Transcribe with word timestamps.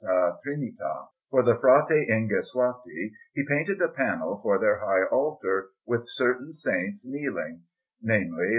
Trinita. 0.03 1.09
For 1.29 1.43
the 1.43 1.53
Frati 1.61 2.07
Ingesuati 2.09 3.11
he 3.35 3.43
painted 3.47 3.79
a 3.83 3.87
panel 3.89 4.39
for 4.41 4.57
their 4.57 4.79
high 4.79 5.03
altar, 5.15 5.69
with 5.85 6.01
certain 6.09 6.53
Saints 6.53 7.05
kneeling 7.05 7.61
namely, 8.01 8.45
S. 8.47 8.49